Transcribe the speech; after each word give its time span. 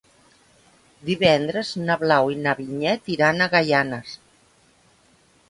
Divendres 1.09 1.73
na 1.81 1.97
Blau 2.05 2.31
i 2.37 2.39
na 2.47 2.55
Vinyet 2.61 3.13
iran 3.17 3.41
a 3.41 3.51
Gaianes. 3.53 4.19